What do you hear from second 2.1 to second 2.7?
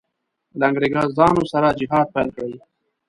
پیل کړي.